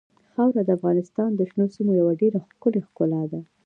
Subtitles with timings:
[0.33, 3.39] خاوره د افغانستان د شنو سیمو یوه ډېره ښکلې ښکلا ده.